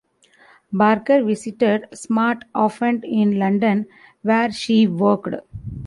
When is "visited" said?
1.23-1.85